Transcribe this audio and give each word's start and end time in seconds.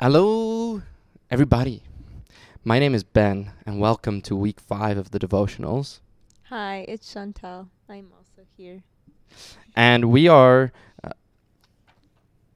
Hello, 0.00 0.82
everybody. 1.30 1.82
My 2.64 2.78
name 2.78 2.94
is 2.94 3.04
Ben, 3.04 3.52
and 3.64 3.80
welcome 3.80 4.20
to 4.22 4.34
week 4.34 4.58
five 4.58 4.98
of 4.98 5.12
the 5.12 5.18
devotionals. 5.18 6.00
Hi, 6.48 6.84
it's 6.88 7.12
Chantal. 7.12 7.68
I'm 7.88 8.10
also 8.16 8.46
here. 8.56 8.82
And 9.76 10.06
we 10.06 10.28
are 10.28 10.72
uh, 11.02 11.10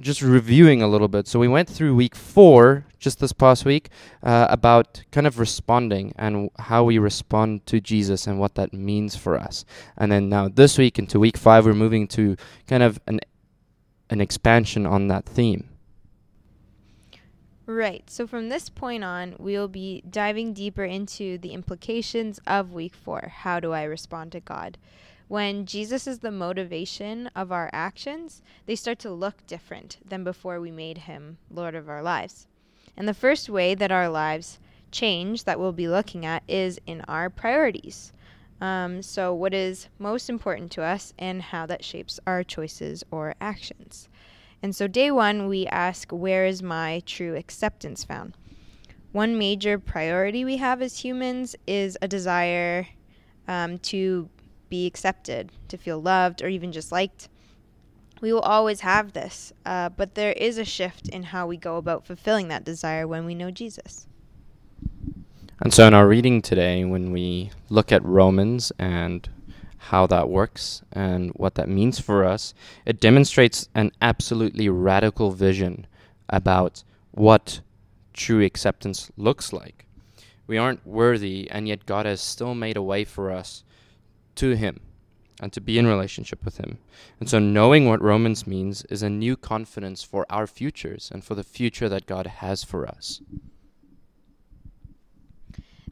just 0.00 0.22
reviewing 0.22 0.82
a 0.82 0.88
little 0.88 1.08
bit. 1.08 1.28
So, 1.28 1.38
we 1.38 1.48
went 1.48 1.68
through 1.68 1.94
week 1.94 2.14
four 2.16 2.84
just 2.98 3.20
this 3.20 3.32
past 3.32 3.64
week 3.64 3.90
uh, 4.22 4.46
about 4.50 5.04
kind 5.12 5.26
of 5.26 5.38
responding 5.38 6.12
and 6.16 6.34
w- 6.34 6.50
how 6.58 6.84
we 6.84 6.98
respond 6.98 7.64
to 7.66 7.80
Jesus 7.80 8.26
and 8.26 8.38
what 8.38 8.56
that 8.56 8.72
means 8.72 9.16
for 9.16 9.38
us. 9.38 9.64
And 9.96 10.10
then 10.10 10.28
now, 10.28 10.48
this 10.48 10.76
week 10.78 10.98
into 10.98 11.20
week 11.20 11.36
five, 11.36 11.64
we're 11.64 11.74
moving 11.74 12.08
to 12.08 12.36
kind 12.66 12.82
of 12.82 13.00
an, 13.06 13.20
an 14.10 14.20
expansion 14.20 14.84
on 14.84 15.08
that 15.08 15.24
theme. 15.26 15.68
Right. 17.70 18.10
So 18.10 18.26
from 18.26 18.48
this 18.48 18.68
point 18.68 19.04
on, 19.04 19.36
we'll 19.38 19.68
be 19.68 20.02
diving 20.10 20.52
deeper 20.54 20.82
into 20.82 21.38
the 21.38 21.52
implications 21.52 22.40
of 22.44 22.72
week 22.72 22.96
four. 22.96 23.30
How 23.32 23.60
do 23.60 23.70
I 23.72 23.84
respond 23.84 24.32
to 24.32 24.40
God? 24.40 24.76
When 25.28 25.66
Jesus 25.66 26.08
is 26.08 26.18
the 26.18 26.32
motivation 26.32 27.28
of 27.36 27.52
our 27.52 27.70
actions, 27.72 28.42
they 28.66 28.74
start 28.74 28.98
to 29.00 29.12
look 29.12 29.46
different 29.46 29.98
than 30.04 30.24
before 30.24 30.60
we 30.60 30.72
made 30.72 30.98
him 30.98 31.38
Lord 31.48 31.76
of 31.76 31.88
our 31.88 32.02
lives. 32.02 32.48
And 32.96 33.06
the 33.06 33.14
first 33.14 33.48
way 33.48 33.76
that 33.76 33.92
our 33.92 34.08
lives 34.08 34.58
change 34.90 35.44
that 35.44 35.60
we'll 35.60 35.70
be 35.70 35.86
looking 35.86 36.26
at 36.26 36.42
is 36.48 36.80
in 36.88 37.02
our 37.02 37.30
priorities. 37.30 38.12
Um, 38.60 39.00
so, 39.00 39.32
what 39.32 39.54
is 39.54 39.86
most 39.96 40.28
important 40.28 40.72
to 40.72 40.82
us 40.82 41.14
and 41.20 41.40
how 41.40 41.66
that 41.66 41.84
shapes 41.84 42.18
our 42.26 42.42
choices 42.42 43.04
or 43.12 43.36
actions. 43.40 44.08
And 44.62 44.76
so, 44.76 44.86
day 44.86 45.10
one, 45.10 45.48
we 45.48 45.66
ask, 45.66 46.10
Where 46.10 46.44
is 46.46 46.62
my 46.62 47.02
true 47.06 47.34
acceptance 47.34 48.04
found? 48.04 48.36
One 49.12 49.38
major 49.38 49.78
priority 49.78 50.44
we 50.44 50.58
have 50.58 50.82
as 50.82 50.98
humans 50.98 51.56
is 51.66 51.98
a 52.00 52.08
desire 52.08 52.86
um, 53.48 53.78
to 53.78 54.28
be 54.68 54.86
accepted, 54.86 55.50
to 55.68 55.76
feel 55.76 56.00
loved, 56.00 56.42
or 56.42 56.48
even 56.48 56.72
just 56.72 56.92
liked. 56.92 57.28
We 58.20 58.32
will 58.32 58.40
always 58.40 58.80
have 58.80 59.14
this, 59.14 59.52
uh, 59.64 59.88
but 59.88 60.14
there 60.14 60.32
is 60.32 60.58
a 60.58 60.64
shift 60.64 61.08
in 61.08 61.22
how 61.24 61.46
we 61.46 61.56
go 61.56 61.76
about 61.76 62.06
fulfilling 62.06 62.48
that 62.48 62.64
desire 62.64 63.08
when 63.08 63.24
we 63.24 63.34
know 63.34 63.50
Jesus. 63.50 64.06
And 65.60 65.72
so, 65.74 65.86
in 65.86 65.94
our 65.94 66.06
reading 66.06 66.40
today, 66.42 66.84
when 66.84 67.12
we 67.12 67.50
look 67.68 67.92
at 67.92 68.04
Romans 68.04 68.72
and 68.78 69.28
how 69.84 70.06
that 70.06 70.28
works 70.28 70.82
and 70.92 71.30
what 71.30 71.54
that 71.54 71.68
means 71.68 71.98
for 71.98 72.24
us, 72.24 72.52
it 72.84 73.00
demonstrates 73.00 73.68
an 73.74 73.90
absolutely 74.02 74.68
radical 74.68 75.30
vision 75.30 75.86
about 76.28 76.84
what 77.12 77.60
true 78.12 78.44
acceptance 78.44 79.10
looks 79.16 79.52
like. 79.54 79.86
We 80.46 80.58
aren't 80.58 80.86
worthy, 80.86 81.50
and 81.50 81.66
yet 81.66 81.86
God 81.86 82.04
has 82.04 82.20
still 82.20 82.54
made 82.54 82.76
a 82.76 82.82
way 82.82 83.04
for 83.04 83.30
us 83.30 83.64
to 84.34 84.50
Him 84.50 84.80
and 85.40 85.50
to 85.54 85.60
be 85.62 85.78
in 85.78 85.86
relationship 85.86 86.44
with 86.44 86.58
Him. 86.58 86.78
And 87.18 87.30
so, 87.30 87.38
knowing 87.38 87.88
what 87.88 88.02
Romans 88.02 88.46
means 88.46 88.84
is 88.86 89.02
a 89.02 89.08
new 89.08 89.34
confidence 89.34 90.02
for 90.02 90.26
our 90.28 90.46
futures 90.46 91.10
and 91.10 91.24
for 91.24 91.34
the 91.34 91.42
future 91.42 91.88
that 91.88 92.06
God 92.06 92.26
has 92.26 92.64
for 92.64 92.86
us. 92.86 93.22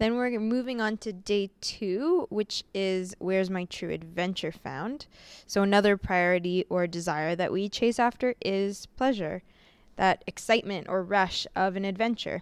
Then 0.00 0.16
we're 0.16 0.40
moving 0.40 0.80
on 0.80 0.96
to 0.98 1.12
day 1.12 1.50
two, 1.60 2.26
which 2.30 2.64
is 2.72 3.14
where's 3.18 3.50
my 3.50 3.66
true 3.66 3.90
adventure 3.90 4.50
found? 4.50 5.04
So, 5.46 5.62
another 5.62 5.98
priority 5.98 6.64
or 6.70 6.86
desire 6.86 7.36
that 7.36 7.52
we 7.52 7.68
chase 7.68 7.98
after 7.98 8.34
is 8.40 8.86
pleasure, 8.96 9.42
that 9.96 10.24
excitement 10.26 10.88
or 10.88 11.02
rush 11.02 11.46
of 11.54 11.76
an 11.76 11.84
adventure. 11.84 12.40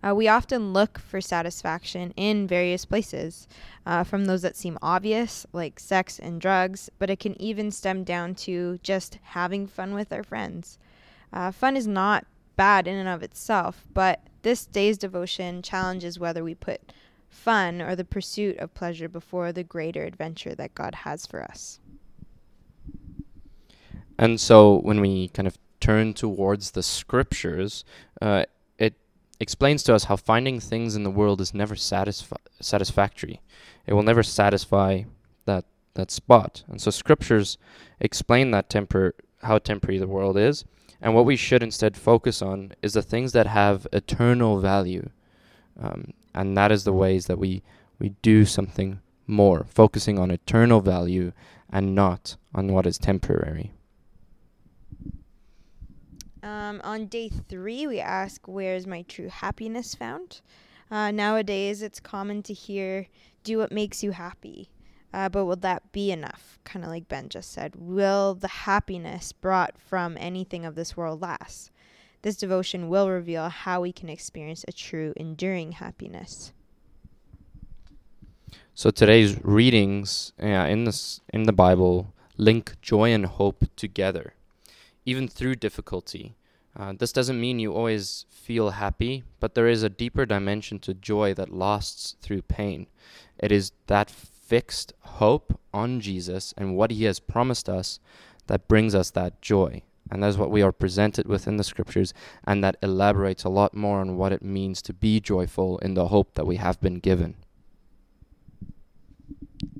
Uh, 0.00 0.14
we 0.14 0.28
often 0.28 0.72
look 0.72 1.00
for 1.00 1.20
satisfaction 1.20 2.14
in 2.16 2.46
various 2.46 2.84
places, 2.84 3.48
uh, 3.84 4.04
from 4.04 4.26
those 4.26 4.42
that 4.42 4.56
seem 4.56 4.78
obvious, 4.80 5.44
like 5.52 5.80
sex 5.80 6.20
and 6.20 6.40
drugs, 6.40 6.88
but 7.00 7.10
it 7.10 7.18
can 7.18 7.40
even 7.42 7.72
stem 7.72 8.04
down 8.04 8.32
to 8.36 8.78
just 8.84 9.18
having 9.22 9.66
fun 9.66 9.92
with 9.92 10.12
our 10.12 10.22
friends. 10.22 10.78
Uh, 11.32 11.50
fun 11.50 11.76
is 11.76 11.88
not 11.88 12.26
bad 12.54 12.86
in 12.86 12.94
and 12.94 13.08
of 13.08 13.24
itself, 13.24 13.84
but 13.92 14.24
this 14.42 14.66
day's 14.66 14.98
devotion 14.98 15.62
challenges 15.62 16.18
whether 16.18 16.44
we 16.44 16.54
put 16.54 16.80
fun 17.28 17.80
or 17.80 17.96
the 17.96 18.04
pursuit 18.04 18.58
of 18.58 18.74
pleasure 18.74 19.08
before 19.08 19.52
the 19.52 19.64
greater 19.64 20.04
adventure 20.04 20.54
that 20.54 20.74
God 20.74 20.94
has 20.96 21.26
for 21.26 21.42
us. 21.42 21.80
And 24.18 24.40
so 24.40 24.78
when 24.80 25.00
we 25.00 25.28
kind 25.28 25.48
of 25.48 25.58
turn 25.80 26.14
towards 26.14 26.72
the 26.72 26.82
scriptures, 26.82 27.84
uh, 28.20 28.44
it 28.78 28.94
explains 29.40 29.82
to 29.84 29.94
us 29.94 30.04
how 30.04 30.16
finding 30.16 30.60
things 30.60 30.94
in 30.94 31.02
the 31.02 31.10
world 31.10 31.40
is 31.40 31.54
never 31.54 31.74
satisfi- 31.74 32.36
satisfactory. 32.60 33.40
It 33.86 33.94
will 33.94 34.02
never 34.02 34.22
satisfy 34.22 35.02
that 35.46 35.64
that 35.94 36.10
spot. 36.10 36.62
And 36.68 36.80
so 36.80 36.90
scriptures 36.90 37.58
explain 38.00 38.50
that 38.52 38.70
temper 38.70 39.14
how 39.42 39.58
temporary 39.58 39.98
the 39.98 40.06
world 40.06 40.36
is, 40.36 40.64
and 41.00 41.14
what 41.14 41.24
we 41.24 41.36
should 41.36 41.62
instead 41.62 41.96
focus 41.96 42.42
on 42.42 42.72
is 42.82 42.92
the 42.92 43.02
things 43.02 43.32
that 43.32 43.46
have 43.46 43.86
eternal 43.92 44.60
value. 44.60 45.08
Um, 45.80 46.12
and 46.34 46.56
that 46.56 46.72
is 46.72 46.84
the 46.84 46.92
ways 46.92 47.26
that 47.26 47.38
we 47.38 47.62
we 47.98 48.10
do 48.22 48.44
something 48.44 49.00
more, 49.26 49.64
focusing 49.68 50.18
on 50.18 50.30
eternal 50.30 50.80
value 50.80 51.32
and 51.70 51.94
not 51.94 52.36
on 52.54 52.72
what 52.72 52.86
is 52.86 52.98
temporary. 52.98 53.72
Um, 56.42 56.80
on 56.82 57.06
day 57.06 57.28
three, 57.28 57.86
we 57.86 58.00
ask, 58.00 58.48
Where's 58.48 58.86
my 58.86 59.02
true 59.02 59.28
happiness 59.28 59.94
found? 59.94 60.40
Uh, 60.90 61.12
nowadays, 61.12 61.82
it's 61.82 62.00
common 62.00 62.42
to 62.42 62.52
hear, 62.52 63.06
Do 63.44 63.58
what 63.58 63.70
makes 63.70 64.02
you 64.02 64.10
happy. 64.10 64.68
Uh, 65.12 65.28
but 65.28 65.44
will 65.44 65.56
that 65.56 65.92
be 65.92 66.10
enough? 66.10 66.58
Kind 66.64 66.84
of 66.84 66.90
like 66.90 67.08
Ben 67.08 67.28
just 67.28 67.52
said. 67.52 67.74
Will 67.76 68.34
the 68.34 68.48
happiness 68.48 69.32
brought 69.32 69.74
from 69.78 70.16
anything 70.18 70.64
of 70.64 70.74
this 70.74 70.96
world 70.96 71.20
last? 71.20 71.70
This 72.22 72.36
devotion 72.36 72.88
will 72.88 73.10
reveal 73.10 73.48
how 73.48 73.80
we 73.80 73.92
can 73.92 74.08
experience 74.08 74.64
a 74.66 74.72
true, 74.72 75.12
enduring 75.16 75.72
happiness. 75.72 76.52
So 78.74 78.90
today's 78.90 79.36
readings 79.44 80.32
yeah, 80.38 80.64
in 80.66 80.84
this 80.84 81.20
in 81.32 81.42
the 81.42 81.52
Bible 81.52 82.14
link 82.38 82.74
joy 82.80 83.12
and 83.12 83.26
hope 83.26 83.66
together, 83.76 84.34
even 85.04 85.28
through 85.28 85.56
difficulty. 85.56 86.36
Uh, 86.74 86.94
this 86.96 87.12
doesn't 87.12 87.38
mean 87.40 87.58
you 87.58 87.74
always 87.74 88.24
feel 88.30 88.70
happy, 88.70 89.24
but 89.40 89.54
there 89.54 89.68
is 89.68 89.82
a 89.82 89.90
deeper 89.90 90.24
dimension 90.24 90.78
to 90.78 90.94
joy 90.94 91.34
that 91.34 91.52
lasts 91.52 92.16
through 92.22 92.40
pain. 92.42 92.86
It 93.38 93.52
is 93.52 93.72
that 93.88 94.10
fixed 94.52 94.92
hope 95.00 95.58
on 95.72 95.98
Jesus 95.98 96.52
and 96.58 96.76
what 96.76 96.90
he 96.90 97.04
has 97.04 97.18
promised 97.18 97.70
us 97.70 97.98
that 98.48 98.68
brings 98.68 98.94
us 98.94 99.08
that 99.10 99.40
joy. 99.40 99.80
And 100.10 100.22
that's 100.22 100.36
what 100.36 100.50
we 100.50 100.60
are 100.60 100.72
presented 100.72 101.26
with 101.26 101.48
in 101.48 101.56
the 101.56 101.64
scriptures, 101.64 102.12
and 102.46 102.62
that 102.62 102.76
elaborates 102.82 103.44
a 103.44 103.48
lot 103.48 103.72
more 103.72 104.00
on 104.00 104.18
what 104.18 104.30
it 104.30 104.42
means 104.42 104.82
to 104.82 104.92
be 104.92 105.20
joyful 105.20 105.78
in 105.78 105.94
the 105.94 106.08
hope 106.08 106.34
that 106.34 106.46
we 106.46 106.56
have 106.56 106.78
been 106.82 106.96
given. 106.96 107.36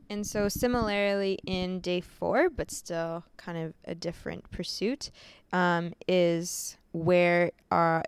And 0.09 0.27
so, 0.27 0.49
similarly, 0.49 1.39
in 1.47 1.81
day 1.81 2.01
four, 2.01 2.49
but 2.49 2.71
still 2.71 3.25
kind 3.37 3.59
of 3.59 3.75
a 3.85 3.95
different 3.95 4.51
pursuit, 4.51 5.11
um, 5.53 5.93
is 6.09 6.79
where 6.93 7.51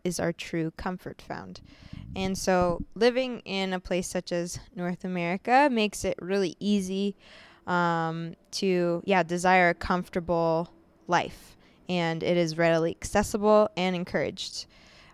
is 0.04 0.20
our 0.20 0.32
true 0.32 0.70
comfort 0.76 1.22
found. 1.22 1.60
And 2.16 2.38
so, 2.38 2.84
living 2.94 3.40
in 3.40 3.72
a 3.72 3.80
place 3.80 4.08
such 4.08 4.30
as 4.30 4.60
North 4.76 5.04
America 5.04 5.68
makes 5.70 6.04
it 6.04 6.16
really 6.20 6.56
easy 6.60 7.16
um, 7.66 8.34
to, 8.52 9.02
yeah, 9.04 9.22
desire 9.22 9.70
a 9.70 9.74
comfortable 9.74 10.70
life. 11.08 11.56
And 11.88 12.22
it 12.22 12.36
is 12.36 12.56
readily 12.56 12.92
accessible 12.92 13.68
and 13.76 13.96
encouraged 13.96 14.66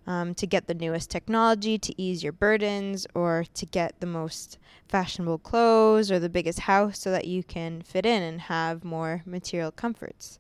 um, 0.06 0.34
to 0.34 0.47
get 0.47 0.66
the 0.66 0.75
newest 0.75 1.10
technology 1.10 1.78
to 1.78 2.00
ease 2.00 2.22
your 2.22 2.33
burdens 2.33 3.06
or 3.15 3.44
to 3.54 3.66
get 3.66 4.00
the 4.00 4.06
most 4.06 4.59
fashionable 4.89 5.39
clothes 5.39 6.10
or 6.10 6.18
the 6.18 6.28
biggest 6.28 6.60
house 6.60 6.98
so 6.98 7.10
that 7.10 7.27
you 7.27 7.42
can 7.42 7.83
fit 7.83 8.04
in 8.04 8.22
and 8.22 8.42
have 8.42 8.84
more 8.84 9.22
material 9.24 9.71
comforts. 9.71 10.39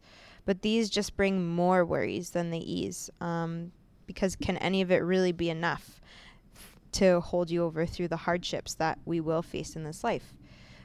But 0.50 0.62
these 0.62 0.90
just 0.90 1.16
bring 1.16 1.46
more 1.46 1.84
worries 1.84 2.30
than 2.30 2.50
they 2.50 2.58
ease 2.58 3.08
um, 3.20 3.70
because 4.08 4.34
can 4.34 4.56
any 4.56 4.82
of 4.82 4.90
it 4.90 4.96
really 4.96 5.30
be 5.30 5.48
enough 5.48 6.00
to 6.90 7.20
hold 7.20 7.52
you 7.52 7.62
over 7.62 7.86
through 7.86 8.08
the 8.08 8.16
hardships 8.16 8.74
that 8.74 8.98
we 9.04 9.20
will 9.20 9.42
face 9.42 9.76
in 9.76 9.84
this 9.84 10.02
life? 10.02 10.34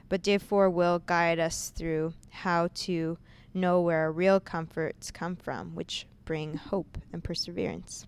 But 0.07 0.21
day 0.21 0.37
four 0.37 0.69
will 0.69 0.99
guide 0.99 1.39
us 1.39 1.71
through 1.75 2.13
how 2.29 2.69
to 2.75 3.17
know 3.55 3.81
where 3.81 4.01
our 4.01 4.11
real 4.11 4.39
comforts 4.39 5.09
come 5.09 5.35
from, 5.35 5.73
which 5.73 6.05
bring 6.25 6.57
hope 6.57 6.99
and 7.11 7.23
perseverance. 7.23 8.05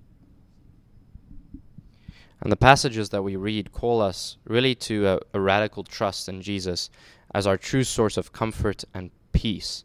And 2.40 2.52
the 2.52 2.56
passages 2.56 3.10
that 3.10 3.24
we 3.24 3.36
read 3.36 3.72
call 3.72 4.00
us 4.00 4.38
really 4.46 4.76
to 4.76 5.08
a, 5.08 5.20
a, 5.34 5.40
radical 5.40 5.84
trust 5.84 6.30
in 6.30 6.44
Jesus 6.44 6.92
as 7.34 7.48
our 7.48 7.58
true 7.58 7.84
source 7.84 8.16
of 8.16 8.32
comfort 8.32 8.84
and 8.94 9.10
peace. 9.32 9.84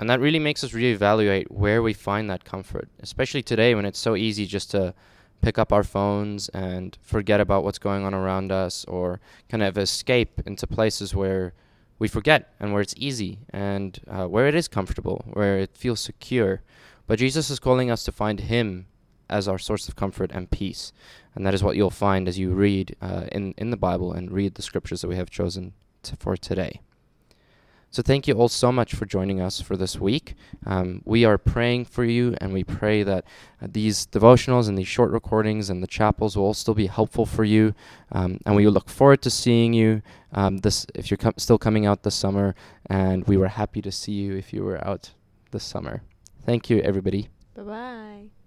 And 0.00 0.08
that 0.08 0.20
really 0.20 0.38
makes 0.38 0.62
us 0.62 0.72
reevaluate 0.72 1.50
where 1.50 1.82
we 1.82 1.92
find 1.92 2.30
that 2.30 2.44
comfort, 2.44 2.88
especially 3.00 3.42
today 3.42 3.74
when 3.74 3.84
it's 3.84 3.98
so 3.98 4.14
easy 4.14 4.46
just 4.46 4.70
to 4.70 4.94
pick 5.40 5.58
up 5.58 5.72
our 5.72 5.84
phones 5.84 6.48
and 6.50 6.96
forget 7.02 7.40
about 7.40 7.64
what's 7.64 7.78
going 7.78 8.04
on 8.04 8.14
around 8.14 8.52
us 8.52 8.84
or 8.86 9.20
kind 9.48 9.62
of 9.62 9.78
escape 9.78 10.40
into 10.46 10.66
places 10.66 11.14
where 11.14 11.52
we 11.98 12.08
forget 12.08 12.54
and 12.60 12.72
where 12.72 12.82
it's 12.82 12.94
easy 12.96 13.38
and 13.50 14.00
uh, 14.08 14.26
where 14.26 14.46
it 14.46 14.54
is 14.54 14.68
comfortable, 14.68 15.24
where 15.32 15.58
it 15.58 15.76
feels 15.76 16.00
secure. 16.00 16.62
But 17.06 17.18
Jesus 17.18 17.50
is 17.50 17.58
calling 17.58 17.90
us 17.90 18.04
to 18.04 18.12
find 18.12 18.40
Him 18.40 18.86
as 19.28 19.48
our 19.48 19.58
source 19.58 19.88
of 19.88 19.96
comfort 19.96 20.30
and 20.32 20.50
peace. 20.50 20.92
And 21.34 21.44
that 21.46 21.54
is 21.54 21.62
what 21.62 21.76
you'll 21.76 21.90
find 21.90 22.28
as 22.28 22.38
you 22.38 22.52
read 22.52 22.96
uh, 23.00 23.26
in, 23.32 23.54
in 23.58 23.70
the 23.70 23.76
Bible 23.76 24.12
and 24.12 24.30
read 24.30 24.54
the 24.54 24.62
scriptures 24.62 25.02
that 25.02 25.08
we 25.08 25.16
have 25.16 25.30
chosen 25.30 25.72
to, 26.04 26.16
for 26.16 26.36
today. 26.36 26.80
So, 27.90 28.02
thank 28.02 28.28
you 28.28 28.34
all 28.34 28.48
so 28.48 28.70
much 28.70 28.94
for 28.94 29.06
joining 29.06 29.40
us 29.40 29.60
for 29.60 29.76
this 29.76 29.98
week. 29.98 30.34
Um, 30.66 31.00
we 31.04 31.24
are 31.24 31.38
praying 31.38 31.86
for 31.86 32.04
you, 32.04 32.34
and 32.40 32.52
we 32.52 32.62
pray 32.62 33.02
that 33.02 33.24
uh, 33.62 33.68
these 33.70 34.06
devotionals 34.06 34.68
and 34.68 34.76
these 34.76 34.88
short 34.88 35.10
recordings 35.10 35.70
and 35.70 35.82
the 35.82 35.86
chapels 35.86 36.36
will 36.36 36.44
all 36.44 36.54
still 36.54 36.74
be 36.74 36.86
helpful 36.86 37.24
for 37.24 37.44
you. 37.44 37.74
Um, 38.12 38.40
and 38.44 38.54
we 38.54 38.66
look 38.66 38.90
forward 38.90 39.22
to 39.22 39.30
seeing 39.30 39.72
you 39.72 40.02
um, 40.32 40.58
this 40.58 40.86
if 40.94 41.10
you're 41.10 41.18
com- 41.18 41.34
still 41.38 41.58
coming 41.58 41.86
out 41.86 42.02
this 42.02 42.14
summer. 42.14 42.54
And 42.90 43.26
we 43.26 43.36
were 43.36 43.48
happy 43.48 43.80
to 43.82 43.90
see 43.90 44.12
you 44.12 44.36
if 44.36 44.52
you 44.52 44.64
were 44.64 44.86
out 44.86 45.12
this 45.50 45.64
summer. 45.64 46.02
Thank 46.44 46.70
you, 46.70 46.80
everybody. 46.80 47.28
Bye 47.54 47.62
bye. 47.62 48.37